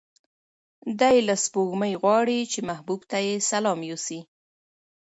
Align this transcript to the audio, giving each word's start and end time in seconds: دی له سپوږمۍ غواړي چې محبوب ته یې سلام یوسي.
دی 0.99 1.17
له 1.27 1.35
سپوږمۍ 1.43 1.93
غواړي 2.01 2.39
چې 2.51 2.59
محبوب 2.69 3.01
ته 3.11 3.17
یې 3.27 3.35
سلام 3.51 3.79
یوسي. 3.89 4.19